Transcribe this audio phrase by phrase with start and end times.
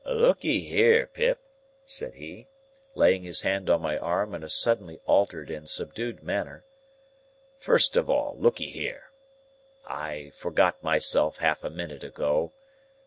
[0.03, 1.37] "Look'ee here, Pip,"
[1.85, 2.47] said he,
[2.95, 6.65] laying his hand on my arm in a suddenly altered and subdued manner;
[7.59, 9.11] "first of all, look'ee here.
[9.85, 12.51] I forgot myself half a minute ago.